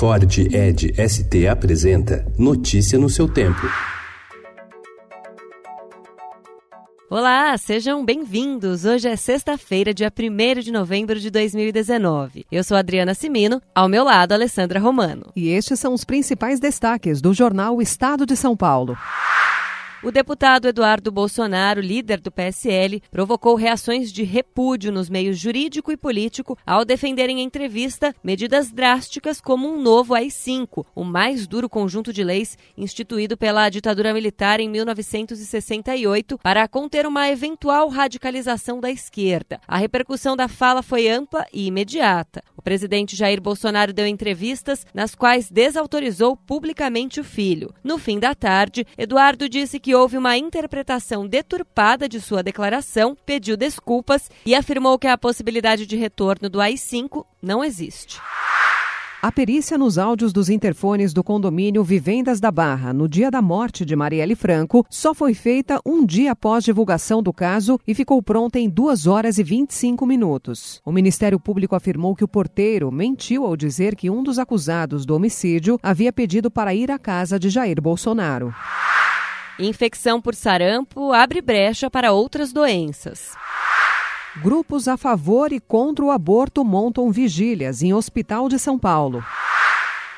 [0.00, 3.60] Ford Ed ST apresenta Notícia no seu tempo.
[7.10, 8.86] Olá, sejam bem-vindos.
[8.86, 12.46] Hoje é sexta-feira, dia 1 de novembro de 2019.
[12.50, 15.30] Eu sou Adriana Simino, ao meu lado, Alessandra Romano.
[15.36, 18.96] E estes são os principais destaques do jornal Estado de São Paulo.
[20.02, 25.96] O deputado Eduardo Bolsonaro, líder do PSL, provocou reações de repúdio nos meios jurídico e
[25.96, 32.14] político ao defender em entrevista medidas drásticas como um novo AI-5, o mais duro conjunto
[32.14, 39.60] de leis instituído pela ditadura militar em 1968 para conter uma eventual radicalização da esquerda.
[39.68, 42.42] A repercussão da fala foi ampla e imediata.
[42.56, 47.74] O presidente Jair Bolsonaro deu entrevistas nas quais desautorizou publicamente o filho.
[47.84, 53.16] No fim da tarde, Eduardo disse que que houve uma interpretação deturpada de sua declaração,
[53.26, 58.20] pediu desculpas e afirmou que a possibilidade de retorno do AI-5 não existe.
[59.20, 63.84] A perícia nos áudios dos interfones do condomínio Vivendas da Barra, no dia da morte
[63.84, 68.60] de Marielle Franco, só foi feita um dia após divulgação do caso e ficou pronta
[68.60, 70.80] em 2 horas e 25 minutos.
[70.86, 75.16] O Ministério Público afirmou que o porteiro mentiu ao dizer que um dos acusados do
[75.16, 78.54] homicídio havia pedido para ir à casa de Jair Bolsonaro.
[79.60, 83.32] Infecção por sarampo abre brecha para outras doenças.
[84.42, 89.22] Grupos a favor e contra o aborto montam vigílias em Hospital de São Paulo.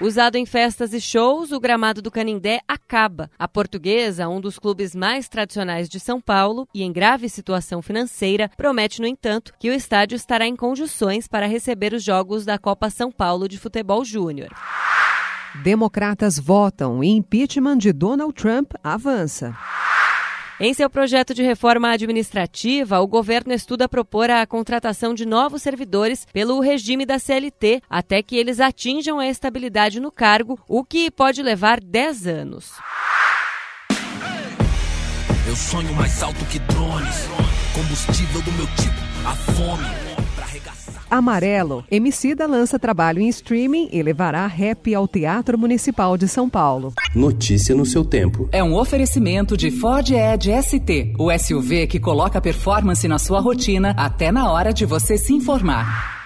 [0.00, 3.30] Usado em festas e shows, o gramado do Canindé acaba.
[3.38, 8.50] A Portuguesa, um dos clubes mais tradicionais de São Paulo e em grave situação financeira,
[8.56, 12.90] promete, no entanto, que o estádio estará em condições para receber os jogos da Copa
[12.90, 14.50] São Paulo de Futebol Júnior.
[15.56, 19.56] Democratas votam e impeachment de Donald Trump avança.
[20.60, 26.26] Em seu projeto de reforma administrativa, o governo estuda propor a contratação de novos servidores
[26.32, 31.42] pelo regime da CLT até que eles atinjam a estabilidade no cargo, o que pode
[31.44, 32.72] levar 10 anos.
[35.46, 37.28] Eu sonho mais alto que drones,
[37.72, 40.07] combustível do meu tipo, a fome.
[41.10, 41.84] Amarelo.
[41.90, 46.92] Emicida lança trabalho em streaming e levará rap ao Teatro Municipal de São Paulo.
[47.14, 48.48] Notícia no seu tempo.
[48.52, 53.94] É um oferecimento de Ford Edge ST, o SUV que coloca performance na sua rotina
[53.96, 56.17] até na hora de você se informar.